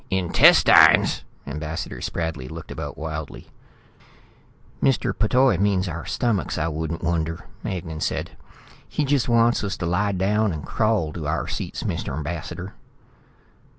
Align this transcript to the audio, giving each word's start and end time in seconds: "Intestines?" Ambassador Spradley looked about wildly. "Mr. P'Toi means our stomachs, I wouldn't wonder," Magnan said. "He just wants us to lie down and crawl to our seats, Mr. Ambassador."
"Intestines?" 0.09 1.23
Ambassador 1.45 2.01
Spradley 2.01 2.49
looked 2.49 2.71
about 2.71 2.97
wildly. 2.97 3.49
"Mr. 4.81 5.13
P'Toi 5.13 5.59
means 5.59 5.87
our 5.87 6.07
stomachs, 6.07 6.57
I 6.57 6.69
wouldn't 6.69 7.03
wonder," 7.03 7.45
Magnan 7.63 8.01
said. 8.01 8.31
"He 8.89 9.05
just 9.05 9.29
wants 9.29 9.63
us 9.63 9.77
to 9.77 9.85
lie 9.85 10.13
down 10.13 10.51
and 10.53 10.65
crawl 10.65 11.13
to 11.13 11.27
our 11.27 11.47
seats, 11.47 11.83
Mr. 11.83 12.17
Ambassador." 12.17 12.73